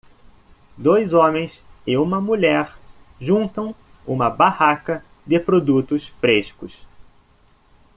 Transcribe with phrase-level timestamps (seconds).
[0.79, 2.75] Dois homens e uma mulher
[3.19, 6.87] juntam uma barraca de produtos frescos.